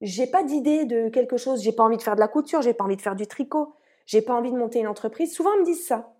J'ai 0.00 0.26
pas 0.26 0.42
d'idée 0.42 0.86
de 0.86 1.10
quelque 1.10 1.36
chose. 1.36 1.62
J'ai 1.62 1.72
pas 1.72 1.82
envie 1.82 1.98
de 1.98 2.02
faire 2.02 2.14
de 2.14 2.20
la 2.20 2.28
couture. 2.28 2.62
J'ai 2.62 2.72
pas 2.72 2.84
envie 2.84 2.96
de 2.96 3.02
faire 3.02 3.14
du 3.14 3.26
tricot 3.26 3.74
j'ai 4.06 4.22
pas 4.22 4.34
envie 4.34 4.52
de 4.52 4.56
monter 4.56 4.78
une 4.78 4.86
entreprise. 4.86 5.34
Souvent, 5.34 5.52
ils 5.54 5.60
me 5.60 5.64
disent 5.64 5.86
ça. 5.86 6.14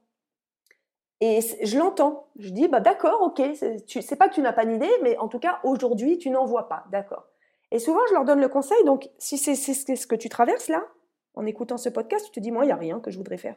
Et 1.21 1.41
je 1.63 1.79
l'entends. 1.79 2.29
Je 2.39 2.51
dis, 2.51 2.69
bah 2.69 2.81
d'accord, 2.81 3.23
ok, 3.23 3.41
c'est 3.87 4.17
pas 4.17 4.29
que 4.29 4.35
tu 4.35 4.43
n'as 4.43 4.53
pas 4.53 4.67
d'idée, 4.67 4.91
mais 5.03 5.17
en 5.17 5.29
tout 5.29 5.39
cas, 5.39 5.61
aujourd'hui, 5.65 6.19
tu 6.19 6.29
n'en 6.29 6.45
vois 6.45 6.69
pas. 6.69 6.85
D'accord. 6.91 7.27
Et 7.70 7.78
souvent, 7.78 8.00
je 8.08 8.14
leur 8.14 8.25
donne 8.25 8.40
le 8.40 8.49
conseil. 8.49 8.82
Donc, 8.85 9.08
si 9.18 9.38
c'est 9.38 9.54
ce 9.54 10.06
que 10.06 10.14
tu 10.14 10.28
traverses 10.28 10.68
là, 10.68 10.87
en 11.35 11.46
écoutant 11.46 11.76
ce 11.76 11.88
podcast, 11.88 12.26
tu 12.26 12.32
te 12.32 12.40
dis, 12.40 12.50
moi, 12.50 12.64
il 12.64 12.68
n'y 12.68 12.73
a 12.73 12.76
rien 12.76 13.00
que 13.00 13.11
je 13.11 13.18
voudrais 13.18 13.38
faire. 13.38 13.56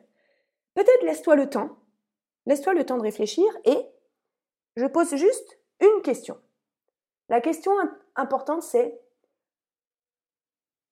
Peut-être 0.74 1.04
laisse-toi 1.04 1.36
le 1.36 1.50
temps. 1.50 1.78
Laisse-toi 2.46 2.74
le 2.74 2.86
temps 2.86 2.98
de 2.98 3.04
réfléchir 3.04 3.46
et 3.66 3.86
je 4.76 4.86
pose 4.86 5.16
juste 5.16 5.60
une 5.82 6.02
question. 6.02 6.38
La 7.28 7.42
question 7.42 7.72
importante, 8.16 8.64
c'est 8.64 9.00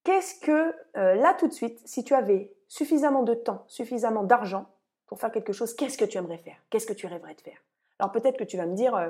qu'est-ce 0.03 0.39
que, 0.39 0.75
euh, 0.97 1.15
là 1.15 1.33
tout 1.33 1.47
de 1.47 1.53
suite, 1.53 1.79
si 1.85 2.03
tu 2.03 2.13
avais 2.13 2.53
suffisamment 2.67 3.23
de 3.23 3.33
temps, 3.33 3.63
suffisamment 3.67 4.23
d'argent 4.23 4.69
pour 5.07 5.19
faire 5.19 5.31
quelque 5.31 5.53
chose, 5.53 5.73
qu'est-ce 5.73 5.97
que 5.97 6.05
tu 6.05 6.17
aimerais 6.17 6.37
faire? 6.37 6.57
Qu'est-ce 6.69 6.85
que 6.85 6.93
tu 6.93 7.07
rêverais 7.07 7.35
de 7.35 7.41
faire? 7.41 7.63
Alors 7.99 8.11
peut-être 8.11 8.37
que 8.37 8.43
tu 8.43 8.57
vas 8.57 8.65
me 8.65 8.75
dire, 8.75 8.95
euh, 8.95 9.09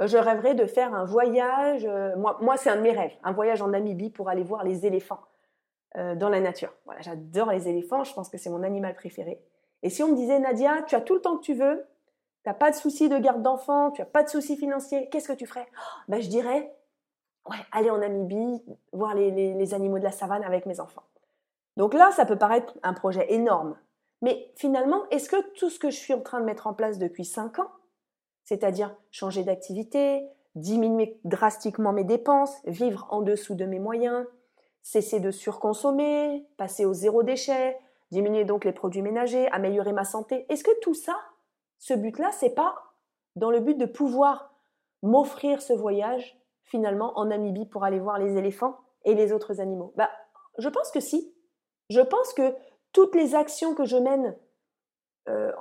je 0.00 0.18
rêverais 0.18 0.54
de 0.54 0.66
faire 0.66 0.94
un 0.94 1.04
voyage, 1.04 1.84
euh, 1.84 2.16
moi, 2.16 2.56
c'est 2.56 2.70
un 2.70 2.76
de 2.76 2.80
mes 2.80 2.92
rêves, 2.92 3.14
un 3.22 3.32
voyage 3.32 3.62
en 3.62 3.68
Namibie 3.68 4.10
pour 4.10 4.28
aller 4.28 4.42
voir 4.42 4.64
les 4.64 4.86
éléphants 4.86 5.20
dans 6.16 6.28
la 6.28 6.40
nature. 6.40 6.72
Voilà, 6.86 7.00
j'adore 7.02 7.52
les 7.52 7.68
éléphants, 7.68 8.02
je 8.02 8.12
pense 8.14 8.28
que 8.28 8.36
c'est 8.36 8.50
mon 8.50 8.64
animal 8.64 8.96
préféré. 8.96 9.40
Et 9.84 9.90
si 9.90 10.02
on 10.02 10.08
me 10.08 10.16
disait, 10.16 10.40
Nadia, 10.40 10.82
tu 10.88 10.96
as 10.96 11.00
tout 11.00 11.14
le 11.14 11.20
temps 11.20 11.36
que 11.36 11.44
tu 11.44 11.54
veux, 11.54 11.86
tu 12.42 12.50
n'as 12.50 12.54
pas 12.54 12.72
de 12.72 12.74
soucis 12.74 13.08
de 13.08 13.16
garde 13.16 13.42
d'enfants, 13.42 13.92
tu 13.92 14.00
n'as 14.00 14.06
pas 14.06 14.24
de 14.24 14.28
soucis 14.28 14.56
financiers, 14.56 15.08
qu'est-ce 15.08 15.28
que 15.28 15.34
tu 15.34 15.46
ferais? 15.46 15.68
Ben, 16.08 16.20
Je 16.20 16.28
dirais, 16.28 16.74
ouais, 17.48 17.56
aller 17.70 17.90
en 17.90 17.98
Namibie, 17.98 18.60
voir 18.92 19.14
les 19.14 19.72
animaux 19.72 20.00
de 20.00 20.04
la 20.04 20.10
savane 20.10 20.42
avec 20.42 20.66
mes 20.66 20.80
enfants. 20.80 21.04
Donc 21.76 21.94
là, 21.94 22.10
ça 22.12 22.24
peut 22.24 22.38
paraître 22.38 22.74
un 22.82 22.92
projet 22.92 23.32
énorme. 23.32 23.76
Mais 24.22 24.52
finalement, 24.56 25.02
est-ce 25.10 25.28
que 25.28 25.40
tout 25.54 25.70
ce 25.70 25.78
que 25.78 25.90
je 25.90 25.96
suis 25.96 26.14
en 26.14 26.20
train 26.20 26.40
de 26.40 26.44
mettre 26.44 26.66
en 26.66 26.74
place 26.74 26.98
depuis 26.98 27.24
5 27.24 27.58
ans, 27.58 27.70
c'est-à-dire 28.44 28.94
changer 29.10 29.42
d'activité, 29.42 30.28
diminuer 30.54 31.18
drastiquement 31.24 31.92
mes 31.92 32.04
dépenses, 32.04 32.60
vivre 32.64 33.06
en 33.10 33.22
dessous 33.22 33.54
de 33.54 33.64
mes 33.64 33.78
moyens, 33.78 34.26
cesser 34.82 35.20
de 35.20 35.30
surconsommer, 35.30 36.46
passer 36.56 36.84
au 36.84 36.92
zéro 36.92 37.22
déchet, 37.22 37.78
diminuer 38.10 38.44
donc 38.44 38.64
les 38.64 38.72
produits 38.72 39.02
ménagers, 39.02 39.48
améliorer 39.48 39.92
ma 39.92 40.04
santé. 40.04 40.46
Est-ce 40.48 40.62
que 40.62 40.78
tout 40.80 40.94
ça, 40.94 41.16
ce 41.78 41.94
but-là, 41.94 42.30
c'est 42.32 42.54
pas 42.54 42.74
dans 43.34 43.50
le 43.50 43.60
but 43.60 43.76
de 43.76 43.86
pouvoir 43.86 44.54
m'offrir 45.02 45.60
ce 45.60 45.72
voyage 45.72 46.38
finalement 46.62 47.18
en 47.18 47.26
Namibie 47.26 47.66
pour 47.66 47.84
aller 47.84 47.98
voir 47.98 48.18
les 48.18 48.36
éléphants 48.36 48.76
et 49.04 49.14
les 49.14 49.32
autres 49.32 49.60
animaux? 49.60 49.92
Bah, 49.96 50.10
je 50.58 50.68
pense 50.68 50.90
que 50.90 51.00
si. 51.00 51.34
Je 51.90 52.00
pense 52.00 52.32
que 52.32 52.54
toutes 52.92 53.14
les 53.14 53.34
actions 53.34 53.74
que 53.74 53.84
je 53.84 53.96
mène 53.96 54.36
euh, 55.28 55.52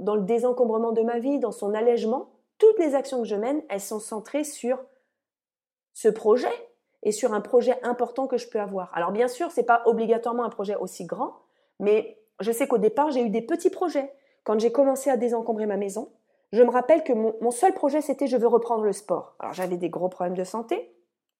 dans 0.00 0.14
le 0.14 0.22
désencombrement 0.22 0.92
de 0.92 1.02
ma 1.02 1.18
vie, 1.18 1.38
dans 1.38 1.52
son 1.52 1.74
allègement, 1.74 2.31
toutes 2.62 2.78
les 2.78 2.94
actions 2.94 3.20
que 3.20 3.26
je 3.26 3.34
mène, 3.34 3.60
elles 3.68 3.80
sont 3.80 3.98
centrées 3.98 4.44
sur 4.44 4.78
ce 5.94 6.06
projet 6.06 6.52
et 7.02 7.10
sur 7.10 7.34
un 7.34 7.40
projet 7.40 7.76
important 7.82 8.28
que 8.28 8.36
je 8.36 8.48
peux 8.48 8.60
avoir. 8.60 8.92
Alors 8.94 9.10
bien 9.10 9.26
sûr, 9.26 9.50
ce 9.50 9.58
n'est 9.58 9.66
pas 9.66 9.82
obligatoirement 9.86 10.44
un 10.44 10.48
projet 10.48 10.76
aussi 10.76 11.04
grand, 11.04 11.40
mais 11.80 12.22
je 12.38 12.52
sais 12.52 12.68
qu'au 12.68 12.78
départ, 12.78 13.10
j'ai 13.10 13.20
eu 13.20 13.30
des 13.30 13.42
petits 13.42 13.68
projets. 13.68 14.12
Quand 14.44 14.60
j'ai 14.60 14.70
commencé 14.70 15.10
à 15.10 15.16
désencombrer 15.16 15.66
ma 15.66 15.76
maison, 15.76 16.12
je 16.52 16.62
me 16.62 16.70
rappelle 16.70 17.02
que 17.02 17.12
mon, 17.12 17.50
seul 17.50 17.74
projet, 17.74 18.00
c'était 18.00 18.28
je 18.28 18.36
veux 18.36 18.46
reprendre 18.46 18.84
le 18.84 18.92
sport. 18.92 19.34
Alors 19.40 19.54
j'avais 19.54 19.76
des 19.76 19.90
gros 19.90 20.08
problèmes 20.08 20.36
de 20.36 20.44
santé. 20.44 20.94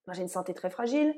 Moi, 0.08 0.14
j'ai 0.14 0.22
une 0.22 0.28
santé 0.28 0.54
très 0.54 0.70
fragile. 0.70 1.14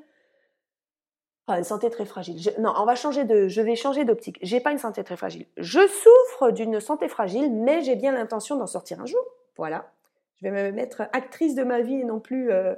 Enfin, 1.46 1.56
une 1.56 1.64
santé 1.64 1.88
très 1.88 2.04
fragile. 2.04 2.38
non, 2.58 2.74
on 2.76 2.84
va 2.84 2.94
changer 2.94 3.24
de. 3.24 3.48
Je 3.48 3.62
vais 3.62 3.74
changer 3.74 4.04
d'optique. 4.04 4.38
J'ai 4.42 4.60
pas 4.60 4.72
une 4.72 4.78
santé 4.78 5.02
très 5.02 5.16
fragile. 5.16 5.46
Je 5.56 5.80
souffre 5.80 6.50
d'une 6.50 6.78
santé 6.80 7.08
fragile, 7.08 7.50
mais 7.50 7.80
j'ai 7.80 7.96
bien 7.96 8.12
l'intention 8.12 8.56
d'en 8.56 8.66
sortir 8.66 9.00
un 9.00 9.06
jour. 9.06 9.24
Voilà. 9.56 9.92
Je 10.36 10.48
vais 10.48 10.50
me 10.50 10.72
mettre 10.72 11.02
actrice 11.12 11.54
de 11.54 11.64
ma 11.64 11.80
vie 11.80 12.00
et 12.00 12.04
non 12.04 12.20
plus 12.20 12.50
euh, 12.50 12.74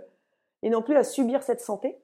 et 0.63 0.71
non 0.71 0.83
plus 0.83 0.97
à 0.97 1.05
subir 1.05 1.43
cette 1.43 1.61
santé. 1.61 1.99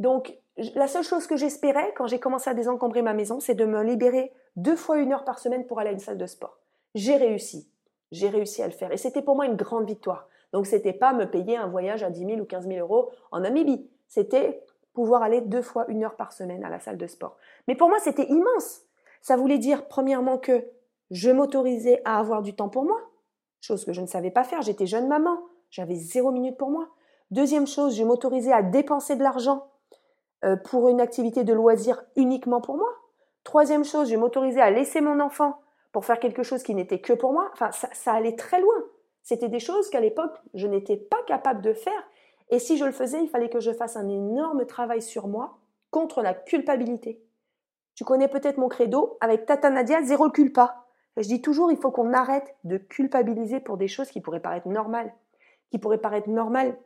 Donc, 0.00 0.36
la 0.74 0.88
seule 0.88 1.04
chose 1.04 1.26
que 1.26 1.36
j'espérais 1.36 1.92
quand 1.96 2.06
j'ai 2.06 2.18
commencé 2.18 2.50
à 2.50 2.54
désencombrer 2.54 3.02
ma 3.02 3.14
maison, 3.14 3.40
c'est 3.40 3.54
de 3.54 3.64
me 3.64 3.82
libérer 3.82 4.32
deux 4.56 4.76
fois 4.76 4.98
une 4.98 5.12
heure 5.12 5.24
par 5.24 5.38
semaine 5.38 5.66
pour 5.66 5.78
aller 5.78 5.90
à 5.90 5.92
une 5.92 5.98
salle 5.98 6.18
de 6.18 6.26
sport. 6.26 6.58
J'ai 6.94 7.16
réussi. 7.16 7.68
J'ai 8.12 8.28
réussi 8.28 8.62
à 8.62 8.66
le 8.66 8.72
faire. 8.72 8.92
Et 8.92 8.96
c'était 8.96 9.22
pour 9.22 9.36
moi 9.36 9.46
une 9.46 9.56
grande 9.56 9.86
victoire. 9.86 10.28
Donc, 10.52 10.66
c'était 10.66 10.92
pas 10.92 11.12
me 11.12 11.26
payer 11.26 11.56
un 11.56 11.66
voyage 11.66 12.02
à 12.02 12.10
10 12.10 12.24
000 12.24 12.40
ou 12.40 12.44
15 12.44 12.66
000 12.66 12.78
euros 12.78 13.10
en 13.32 13.40
Namibie. 13.40 13.90
C'était 14.08 14.62
pouvoir 14.94 15.22
aller 15.22 15.42
deux 15.42 15.62
fois 15.62 15.84
une 15.88 16.04
heure 16.04 16.16
par 16.16 16.32
semaine 16.32 16.64
à 16.64 16.70
la 16.70 16.80
salle 16.80 16.96
de 16.96 17.06
sport. 17.06 17.36
Mais 17.68 17.74
pour 17.74 17.88
moi, 17.88 17.98
c'était 17.98 18.26
immense. 18.26 18.82
Ça 19.20 19.36
voulait 19.36 19.58
dire, 19.58 19.88
premièrement, 19.88 20.38
que 20.38 20.64
je 21.10 21.30
m'autorisais 21.30 22.00
à 22.04 22.18
avoir 22.18 22.42
du 22.42 22.54
temps 22.54 22.68
pour 22.70 22.84
moi, 22.84 22.98
chose 23.60 23.84
que 23.84 23.92
je 23.92 24.00
ne 24.00 24.06
savais 24.06 24.30
pas 24.30 24.44
faire. 24.44 24.62
J'étais 24.62 24.86
jeune 24.86 25.08
maman. 25.08 25.38
J'avais 25.70 25.96
zéro 25.96 26.30
minute 26.30 26.56
pour 26.56 26.70
moi. 26.70 26.88
Deuxième 27.30 27.66
chose, 27.66 27.96
je 27.96 28.04
m'autorisais 28.04 28.52
à 28.52 28.62
dépenser 28.62 29.16
de 29.16 29.22
l'argent 29.22 29.66
euh, 30.44 30.56
pour 30.56 30.88
une 30.88 31.00
activité 31.00 31.44
de 31.44 31.52
loisir 31.52 32.02
uniquement 32.14 32.60
pour 32.60 32.76
moi. 32.76 32.88
Troisième 33.42 33.84
chose, 33.84 34.10
je 34.10 34.16
m'autorisais 34.16 34.60
à 34.60 34.70
laisser 34.70 35.00
mon 35.00 35.20
enfant 35.20 35.60
pour 35.92 36.04
faire 36.04 36.18
quelque 36.18 36.42
chose 36.42 36.62
qui 36.62 36.74
n'était 36.74 37.00
que 37.00 37.12
pour 37.12 37.32
moi. 37.32 37.50
Enfin, 37.52 37.70
ça, 37.72 38.12
allait 38.12 38.36
très 38.36 38.60
loin. 38.60 38.74
C'était 39.22 39.48
des 39.48 39.60
choses 39.60 39.88
qu'à 39.90 40.00
l'époque, 40.00 40.36
je 40.54 40.66
n'étais 40.66 40.96
pas 40.96 41.22
capable 41.26 41.62
de 41.62 41.72
faire. 41.72 42.08
Et 42.50 42.58
si 42.58 42.76
je 42.76 42.84
le 42.84 42.92
faisais, 42.92 43.22
il 43.22 43.28
fallait 43.28 43.48
que 43.48 43.60
je 43.60 43.72
fasse 43.72 43.96
un 43.96 44.08
énorme 44.08 44.66
travail 44.66 45.02
sur 45.02 45.26
moi 45.26 45.58
contre 45.90 46.22
la 46.22 46.34
culpabilité. 46.34 47.22
Tu 47.94 48.04
connais 48.04 48.28
peut-être 48.28 48.58
mon 48.58 48.68
credo, 48.68 49.16
avec 49.20 49.46
Tata 49.46 49.70
Nadia, 49.70 50.02
zéro 50.02 50.30
culpa. 50.30 50.85
Je 51.16 51.28
dis 51.28 51.40
toujours, 51.40 51.72
il 51.72 51.78
faut 51.78 51.90
qu'on 51.90 52.12
arrête 52.12 52.54
de 52.64 52.76
culpabiliser 52.76 53.60
pour 53.60 53.76
des 53.76 53.88
choses 53.88 54.10
qui 54.10 54.20
pourraient 54.20 54.40
paraître 54.40 54.68
normales, 54.68 55.12
qui 55.70 55.78
pourraient 55.78 55.98
paraître 55.98 56.28
normales 56.28 56.76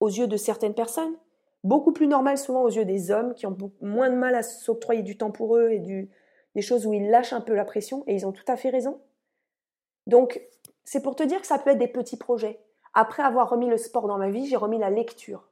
aux 0.00 0.08
yeux 0.08 0.28
de 0.28 0.36
certaines 0.36 0.74
personnes, 0.74 1.16
beaucoup 1.64 1.92
plus 1.92 2.06
normales 2.06 2.38
souvent 2.38 2.62
aux 2.62 2.70
yeux 2.70 2.84
des 2.84 3.10
hommes 3.10 3.34
qui 3.34 3.46
ont 3.46 3.56
moins 3.80 4.10
de 4.10 4.14
mal 4.14 4.34
à 4.34 4.42
s'octroyer 4.42 5.02
du 5.02 5.16
temps 5.16 5.32
pour 5.32 5.56
eux 5.56 5.70
et 5.70 5.80
des 5.80 6.62
choses 6.62 6.86
où 6.86 6.92
ils 6.92 7.10
lâchent 7.10 7.32
un 7.32 7.40
peu 7.40 7.54
la 7.54 7.64
pression, 7.64 8.04
et 8.06 8.14
ils 8.14 8.26
ont 8.26 8.32
tout 8.32 8.44
à 8.46 8.56
fait 8.56 8.70
raison. 8.70 9.00
Donc, 10.06 10.40
c'est 10.84 11.02
pour 11.02 11.16
te 11.16 11.22
dire 11.22 11.40
que 11.40 11.46
ça 11.46 11.58
peut 11.58 11.70
être 11.70 11.78
des 11.78 11.88
petits 11.88 12.16
projets. 12.16 12.60
Après 12.94 13.22
avoir 13.22 13.50
remis 13.50 13.68
le 13.68 13.76
sport 13.76 14.06
dans 14.06 14.18
ma 14.18 14.30
vie, 14.30 14.46
j'ai 14.46 14.56
remis 14.56 14.78
la 14.78 14.90
lecture. 14.90 15.48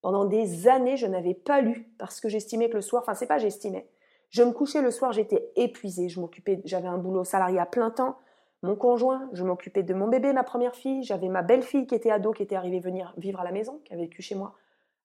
Pendant 0.00 0.24
des 0.24 0.68
années, 0.68 0.96
je 0.96 1.06
n'avais 1.06 1.34
pas 1.34 1.60
lu 1.60 1.92
parce 1.98 2.20
que 2.20 2.28
j'estimais 2.28 2.70
que 2.70 2.76
le 2.76 2.80
soir, 2.80 3.02
enfin 3.02 3.14
c'est 3.14 3.26
pas 3.26 3.38
j'estimais, 3.38 3.88
je 4.30 4.42
me 4.42 4.52
couchais 4.52 4.82
le 4.82 4.90
soir, 4.90 5.12
j'étais 5.12 5.50
épuisée, 5.56 6.08
je 6.08 6.20
m'occupais, 6.20 6.60
j'avais 6.64 6.88
un 6.88 6.98
boulot 6.98 7.24
salarié 7.24 7.58
à 7.58 7.66
plein 7.66 7.90
temps, 7.90 8.18
mon 8.62 8.76
conjoint, 8.76 9.28
je 9.32 9.44
m'occupais 9.44 9.82
de 9.82 9.94
mon 9.94 10.08
bébé, 10.08 10.32
ma 10.32 10.42
première 10.42 10.74
fille, 10.74 11.02
j'avais 11.02 11.28
ma 11.28 11.42
belle-fille 11.42 11.86
qui 11.86 11.94
était 11.94 12.10
ado, 12.10 12.32
qui 12.32 12.42
était 12.42 12.56
arrivée 12.56 12.80
venir 12.80 13.14
vivre 13.16 13.40
à 13.40 13.44
la 13.44 13.52
maison, 13.52 13.80
qui 13.84 13.92
avait 13.92 14.02
vécu 14.02 14.20
chez 14.20 14.34
moi, 14.34 14.54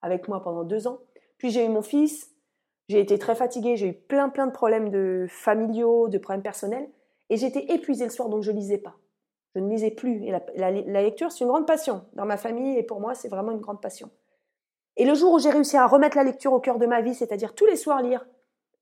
avec 0.01 0.27
moi 0.27 0.41
pendant 0.41 0.63
deux 0.63 0.87
ans. 0.87 0.99
Puis 1.37 1.51
j'ai 1.51 1.65
eu 1.65 1.69
mon 1.69 1.83
fils, 1.83 2.31
j'ai 2.89 2.99
été 2.99 3.17
très 3.19 3.35
fatiguée, 3.35 3.77
j'ai 3.77 3.87
eu 3.87 3.93
plein 3.93 4.29
plein 4.29 4.47
de 4.47 4.51
problèmes 4.51 4.89
de 4.89 5.27
familiaux, 5.29 6.09
de 6.09 6.17
problèmes 6.17 6.41
personnels, 6.41 6.89
et 7.29 7.37
j'étais 7.37 7.65
épuisée 7.73 8.05
le 8.05 8.11
soir, 8.11 8.29
donc 8.29 8.43
je 8.43 8.51
lisais 8.51 8.77
pas. 8.77 8.95
Je 9.55 9.59
ne 9.59 9.69
lisais 9.69 9.91
plus. 9.91 10.23
Et 10.25 10.33
la, 10.55 10.71
lecture, 10.71 11.31
c'est 11.31 11.43
une 11.43 11.49
grande 11.49 11.67
passion. 11.67 12.05
Dans 12.13 12.25
ma 12.25 12.37
famille 12.37 12.77
et 12.77 12.83
pour 12.83 12.99
moi, 12.99 13.13
c'est 13.13 13.27
vraiment 13.27 13.51
une 13.51 13.59
grande 13.59 13.81
passion. 13.81 14.09
Et 14.97 15.05
le 15.05 15.13
jour 15.13 15.33
où 15.33 15.39
j'ai 15.39 15.49
réussi 15.49 15.77
à 15.77 15.85
remettre 15.85 16.17
la 16.17 16.23
lecture 16.23 16.53
au 16.53 16.59
cœur 16.59 16.79
de 16.79 16.85
ma 16.85 17.01
vie, 17.01 17.13
c'est-à-dire 17.13 17.53
tous 17.55 17.65
les 17.65 17.75
soirs 17.75 18.01
lire 18.01 18.25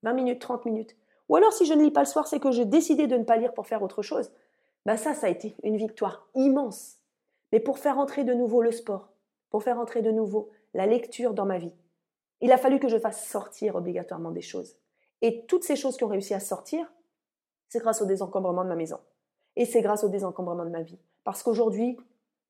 20 0.02 0.12
minutes, 0.12 0.40
30 0.40 0.64
minutes, 0.64 0.96
ou 1.28 1.36
alors 1.36 1.52
si 1.52 1.64
je 1.64 1.74
ne 1.74 1.82
lis 1.82 1.90
pas 1.90 2.00
le 2.00 2.06
soir, 2.06 2.26
c'est 2.26 2.40
que 2.40 2.50
j'ai 2.50 2.64
décidé 2.64 3.06
de 3.06 3.16
ne 3.16 3.24
pas 3.24 3.36
lire 3.36 3.54
pour 3.54 3.66
faire 3.66 3.82
autre 3.82 4.02
chose, 4.02 4.30
bah 4.84 4.96
ça, 4.96 5.14
ça 5.14 5.28
a 5.28 5.30
été 5.30 5.56
une 5.62 5.76
victoire 5.76 6.28
immense. 6.34 6.98
Mais 7.52 7.60
pour 7.60 7.78
faire 7.78 7.98
entrer 7.98 8.24
de 8.24 8.34
nouveau 8.34 8.62
le 8.62 8.72
sport, 8.72 9.12
pour 9.50 9.62
faire 9.62 9.78
entrer 9.78 10.02
de 10.02 10.10
nouveau 10.10 10.50
la 10.74 10.86
lecture 10.86 11.34
dans 11.34 11.46
ma 11.46 11.58
vie, 11.58 11.72
il 12.40 12.50
a 12.50 12.58
fallu 12.58 12.80
que 12.80 12.88
je 12.88 12.98
fasse 12.98 13.26
sortir 13.28 13.76
obligatoirement 13.76 14.32
des 14.32 14.42
choses. 14.42 14.76
Et 15.20 15.46
toutes 15.46 15.62
ces 15.62 15.76
choses 15.76 15.96
qui 15.96 16.04
ont 16.04 16.08
réussi 16.08 16.34
à 16.34 16.40
sortir, 16.40 16.92
c'est 17.68 17.78
grâce 17.78 18.02
au 18.02 18.06
désencombrement 18.06 18.64
de 18.64 18.68
ma 18.68 18.74
maison. 18.74 18.98
Et 19.54 19.64
c'est 19.64 19.82
grâce 19.82 20.02
au 20.02 20.08
désencombrement 20.08 20.64
de 20.64 20.70
ma 20.70 20.82
vie. 20.82 20.98
Parce 21.24 21.42
qu'aujourd'hui, 21.42 21.96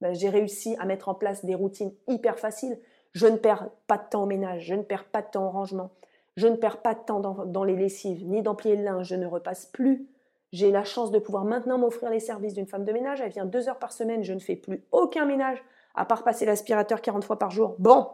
bah, 0.00 0.12
j'ai 0.14 0.30
réussi 0.30 0.74
à 0.78 0.86
mettre 0.86 1.08
en 1.08 1.14
place 1.14 1.44
des 1.44 1.54
routines 1.54 1.92
hyper 2.08 2.38
faciles. 2.38 2.80
Je 3.12 3.26
ne 3.26 3.36
perds 3.36 3.68
pas 3.86 3.98
de 3.98 4.08
temps 4.08 4.22
au 4.22 4.26
ménage, 4.26 4.64
je 4.64 4.74
ne 4.74 4.82
perds 4.82 5.04
pas 5.04 5.20
de 5.20 5.30
temps 5.30 5.46
au 5.46 5.50
rangement, 5.50 5.90
je 6.36 6.48
ne 6.48 6.56
perds 6.56 6.82
pas 6.82 6.94
de 6.94 7.00
temps 7.00 7.20
dans, 7.20 7.64
les 7.64 7.76
lessives, 7.76 8.26
ni 8.26 8.42
dans 8.42 8.54
plier 8.54 8.76
le 8.76 8.84
linge, 8.84 9.08
je 9.08 9.14
ne 9.16 9.26
repasse 9.26 9.66
plus 9.66 10.08
j'ai 10.52 10.70
la 10.70 10.84
chance 10.84 11.10
de 11.10 11.18
pouvoir 11.18 11.44
maintenant 11.44 11.78
m'offrir 11.78 12.10
les 12.10 12.20
services 12.20 12.52
d'une 12.52 12.66
femme 12.66 12.84
de 12.84 12.92
ménage. 12.92 13.20
Elle 13.20 13.30
vient 13.30 13.46
deux 13.46 13.68
heures 13.68 13.78
par 13.78 13.92
semaine. 13.92 14.22
Je 14.22 14.34
ne 14.34 14.38
fais 14.38 14.56
plus 14.56 14.84
aucun 14.92 15.24
ménage, 15.24 15.62
à 15.94 16.04
part 16.04 16.24
passer 16.24 16.44
l'aspirateur 16.44 17.00
40 17.00 17.24
fois 17.24 17.38
par 17.38 17.50
jour. 17.50 17.74
Bon, 17.78 18.08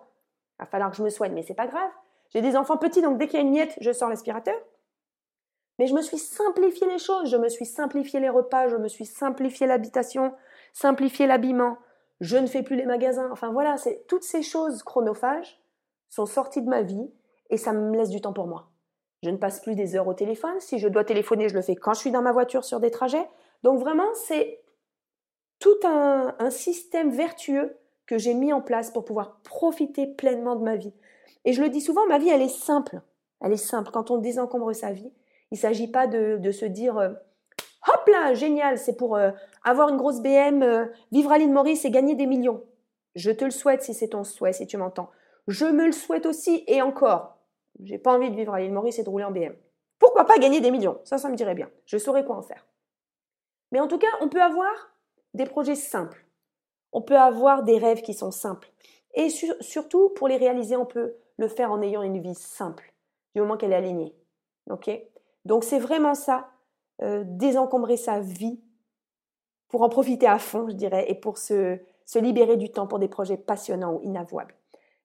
il 0.58 0.62
va 0.62 0.66
falloir 0.66 0.90
que 0.90 0.96
je 0.96 1.02
me 1.02 1.10
soigne, 1.10 1.32
mais 1.32 1.42
c'est 1.42 1.54
pas 1.54 1.66
grave. 1.66 1.90
J'ai 2.30 2.40
des 2.40 2.56
enfants 2.56 2.76
petits, 2.76 3.02
donc 3.02 3.18
dès 3.18 3.26
qu'il 3.26 3.40
y 3.40 3.42
a 3.42 3.44
une 3.44 3.50
miette, 3.50 3.76
je 3.80 3.90
sors 3.90 4.08
l'aspirateur. 4.08 4.54
Mais 5.78 5.86
je 5.86 5.94
me 5.94 6.02
suis 6.02 6.18
simplifié 6.18 6.86
les 6.86 6.98
choses. 6.98 7.28
Je 7.28 7.36
me 7.36 7.48
suis 7.48 7.66
simplifié 7.66 8.20
les 8.20 8.28
repas. 8.28 8.68
Je 8.68 8.76
me 8.76 8.88
suis 8.88 9.06
simplifié 9.06 9.66
l'habitation, 9.66 10.32
simplifié 10.72 11.26
l'habillement. 11.26 11.78
Je 12.20 12.36
ne 12.36 12.46
fais 12.46 12.62
plus 12.62 12.76
les 12.76 12.86
magasins. 12.86 13.30
Enfin 13.32 13.50
voilà, 13.50 13.76
toutes 14.06 14.24
ces 14.24 14.42
choses 14.42 14.82
chronophages 14.82 15.60
sont 16.08 16.26
sorties 16.26 16.62
de 16.62 16.68
ma 16.68 16.82
vie 16.82 17.10
et 17.50 17.56
ça 17.56 17.72
me 17.72 17.96
laisse 17.96 18.10
du 18.10 18.20
temps 18.20 18.32
pour 18.32 18.46
moi. 18.46 18.70
Je 19.22 19.30
ne 19.30 19.36
passe 19.36 19.60
plus 19.60 19.74
des 19.74 19.96
heures 19.96 20.06
au 20.06 20.14
téléphone. 20.14 20.60
Si 20.60 20.78
je 20.78 20.88
dois 20.88 21.04
téléphoner, 21.04 21.48
je 21.48 21.54
le 21.54 21.62
fais 21.62 21.76
quand 21.76 21.94
je 21.94 22.00
suis 22.00 22.10
dans 22.10 22.22
ma 22.22 22.32
voiture 22.32 22.64
sur 22.64 22.80
des 22.80 22.90
trajets. 22.90 23.28
Donc 23.62 23.80
vraiment, 23.80 24.08
c'est 24.14 24.60
tout 25.58 25.78
un, 25.84 26.50
système 26.50 27.10
vertueux 27.10 27.76
que 28.06 28.16
j'ai 28.16 28.34
mis 28.34 28.52
en 28.52 28.60
place 28.60 28.90
pour 28.90 29.04
pouvoir 29.04 29.40
profiter 29.42 30.06
pleinement 30.06 30.56
de 30.56 30.62
ma 30.62 30.76
vie. 30.76 30.94
Et 31.44 31.52
je 31.52 31.62
le 31.62 31.68
dis 31.68 31.80
souvent, 31.80 32.06
ma 32.06 32.18
vie, 32.18 32.28
elle 32.28 32.42
est 32.42 32.48
simple. 32.48 33.00
Elle 33.40 33.52
est 33.52 33.56
simple. 33.56 33.90
Quand 33.92 34.10
on 34.10 34.18
désencombre 34.18 34.72
sa 34.72 34.92
vie, 34.92 35.12
il 35.50 35.54
ne 35.54 35.58
s'agit 35.58 35.90
pas 35.90 36.06
de, 36.06 36.50
se 36.52 36.64
dire 36.64 36.96
euh, 36.98 37.08
hop 37.08 38.08
là, 38.08 38.34
génial, 38.34 38.78
c'est 38.78 38.96
pour 38.96 39.16
euh, 39.16 39.30
avoir 39.64 39.88
une 39.88 39.96
grosse 39.96 40.20
BM, 40.20 40.62
euh, 40.62 40.86
vivre 41.10 41.32
à 41.32 41.38
l'île 41.38 41.52
Maurice 41.52 41.84
et 41.84 41.90
gagner 41.90 42.14
des 42.14 42.26
millions. 42.26 42.62
Je 43.14 43.30
te 43.30 43.44
le 43.44 43.50
souhaite 43.50 43.82
si 43.82 43.94
c'est 43.94 44.08
ton 44.08 44.24
souhait, 44.24 44.52
si 44.52 44.66
tu 44.66 44.76
m'entends. 44.76 45.10
Je 45.48 45.66
me 45.66 45.86
le 45.86 45.92
souhaite 45.92 46.26
aussi 46.26 46.64
et 46.66 46.82
encore. 46.82 47.37
J'ai 47.82 47.98
pas 47.98 48.14
envie 48.14 48.30
de 48.30 48.36
vivre 48.36 48.54
à 48.54 48.60
l'île 48.60 48.72
Maurice 48.72 48.98
et 48.98 49.04
de 49.04 49.08
rouler 49.08 49.24
en 49.24 49.30
BM. 49.30 49.54
Pourquoi 49.98 50.24
pas 50.24 50.38
gagner 50.38 50.60
des 50.60 50.70
millions? 50.70 51.00
Ça, 51.04 51.18
ça 51.18 51.28
me 51.28 51.36
dirait 51.36 51.54
bien. 51.54 51.70
Je 51.86 51.98
saurais 51.98 52.24
quoi 52.24 52.36
en 52.36 52.42
faire. 52.42 52.66
Mais 53.72 53.80
en 53.80 53.88
tout 53.88 53.98
cas, 53.98 54.06
on 54.20 54.28
peut 54.28 54.42
avoir 54.42 54.72
des 55.34 55.44
projets 55.44 55.74
simples. 55.74 56.26
On 56.92 57.02
peut 57.02 57.18
avoir 57.18 57.62
des 57.62 57.78
rêves 57.78 58.02
qui 58.02 58.14
sont 58.14 58.30
simples. 58.30 58.72
Et 59.14 59.28
surtout, 59.60 60.10
pour 60.10 60.28
les 60.28 60.36
réaliser, 60.36 60.76
on 60.76 60.86
peut 60.86 61.16
le 61.36 61.48
faire 61.48 61.70
en 61.70 61.82
ayant 61.82 62.02
une 62.02 62.20
vie 62.20 62.34
simple, 62.34 62.92
du 63.34 63.40
moment 63.40 63.56
qu'elle 63.56 63.72
est 63.72 63.76
alignée. 63.76 64.14
Ok? 64.70 64.90
Donc 65.44 65.64
c'est 65.64 65.78
vraiment 65.78 66.14
ça, 66.14 66.50
euh, 67.02 67.24
désencombrer 67.26 67.96
sa 67.96 68.20
vie 68.20 68.60
pour 69.68 69.82
en 69.82 69.88
profiter 69.88 70.26
à 70.26 70.38
fond, 70.38 70.68
je 70.68 70.74
dirais, 70.74 71.10
et 71.10 71.14
pour 71.14 71.38
se, 71.38 71.78
se 72.06 72.18
libérer 72.18 72.56
du 72.56 72.70
temps 72.70 72.86
pour 72.86 72.98
des 72.98 73.08
projets 73.08 73.36
passionnants 73.36 73.94
ou 73.94 74.02
inavouables. 74.02 74.54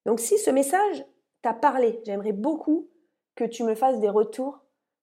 Donc 0.06 0.20
si 0.20 0.38
ce 0.38 0.50
message 0.50 1.04
parlé. 1.52 2.00
J'aimerais 2.04 2.32
beaucoup 2.32 2.88
que 3.34 3.44
tu 3.44 3.64
me 3.64 3.74
fasses 3.74 4.00
des 4.00 4.08
retours 4.08 4.60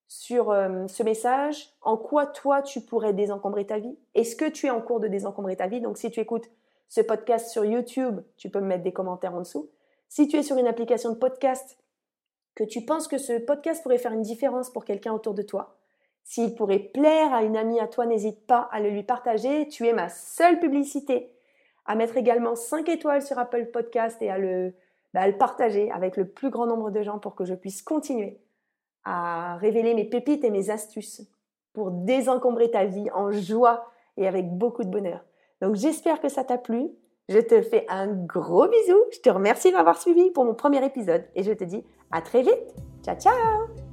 sur 0.07 0.51
euh, 0.51 0.87
ce 0.87 1.03
message, 1.03 1.69
en 1.81 1.95
quoi 1.95 2.25
toi 2.25 2.61
tu 2.61 2.81
pourrais 2.81 3.13
désencombrer 3.13 3.65
ta 3.65 3.79
vie? 3.79 3.97
Est-ce 4.13 4.35
que 4.35 4.49
tu 4.49 4.65
es 4.65 4.69
en 4.69 4.81
cours 4.81 4.99
de 4.99 5.07
désencombrer 5.07 5.55
ta 5.55 5.67
vie? 5.67 5.79
Donc 5.79 5.97
si 5.97 6.11
tu 6.11 6.19
écoutes 6.19 6.49
ce 6.89 6.99
podcast 6.99 7.49
sur 7.49 7.63
YouTube, 7.63 8.19
tu 8.35 8.49
peux 8.49 8.59
me 8.59 8.67
mettre 8.67 8.83
des 8.83 8.91
commentaires 8.91 9.35
en 9.35 9.39
dessous. 9.39 9.69
Si 10.09 10.27
tu 10.27 10.35
es 10.35 10.43
sur 10.43 10.57
une 10.57 10.67
application 10.67 11.11
de 11.11 11.15
podcast, 11.15 11.77
que 12.55 12.65
tu 12.65 12.83
penses 12.83 13.07
que 13.07 13.17
ce 13.17 13.39
podcast 13.39 13.81
pourrait 13.81 13.97
faire 13.97 14.11
une 14.11 14.21
différence 14.21 14.69
pour 14.69 14.83
quelqu'un 14.83 15.13
autour 15.13 15.33
de 15.33 15.41
toi, 15.41 15.77
s'il 16.23 16.55
pourrait 16.55 16.79
plaire 16.79 17.33
à 17.33 17.43
une 17.43 17.55
amie 17.55 17.79
à 17.79 17.87
toi, 17.87 18.05
n'hésite 18.05 18.45
pas 18.45 18.67
à 18.71 18.79
le 18.79 18.89
lui 18.89 19.03
partager. 19.03 19.67
Tu 19.69 19.87
es 19.87 19.93
ma 19.93 20.09
seule 20.09 20.59
publicité. 20.59 21.33
À 21.85 21.95
mettre 21.95 22.17
également 22.17 22.55
5 22.55 22.87
étoiles 22.89 23.21
sur 23.21 23.39
Apple 23.39 23.67
Podcast 23.67 24.21
et 24.21 24.29
à 24.29 24.37
le, 24.37 24.73
bah, 25.13 25.27
le 25.27 25.37
partager 25.37 25.91
avec 25.91 26.17
le 26.17 26.27
plus 26.27 26.49
grand 26.49 26.65
nombre 26.65 26.91
de 26.91 27.01
gens 27.01 27.19
pour 27.19 27.35
que 27.35 27.45
je 27.45 27.53
puisse 27.53 27.81
continuer 27.81 28.39
à 29.03 29.57
révéler 29.57 29.93
mes 29.93 30.05
pépites 30.05 30.43
et 30.43 30.51
mes 30.51 30.69
astuces 30.69 31.27
pour 31.73 31.91
désencombrer 31.91 32.71
ta 32.71 32.85
vie 32.85 33.09
en 33.11 33.31
joie 33.31 33.85
et 34.17 34.27
avec 34.27 34.49
beaucoup 34.57 34.83
de 34.83 34.89
bonheur. 34.89 35.23
Donc 35.61 35.75
j'espère 35.75 36.19
que 36.19 36.29
ça 36.29 36.43
t'a 36.43 36.57
plu. 36.57 36.89
Je 37.29 37.39
te 37.39 37.61
fais 37.61 37.85
un 37.89 38.07
gros 38.07 38.67
bisou. 38.67 38.97
Je 39.11 39.19
te 39.19 39.29
remercie 39.29 39.71
de 39.71 39.75
m'avoir 39.75 39.99
suivi 39.99 40.31
pour 40.31 40.43
mon 40.43 40.53
premier 40.53 40.83
épisode 40.85 41.23
et 41.35 41.43
je 41.43 41.53
te 41.53 41.63
dis 41.63 41.83
à 42.11 42.21
très 42.21 42.41
vite. 42.41 42.75
Ciao 43.03 43.15
ciao 43.15 43.90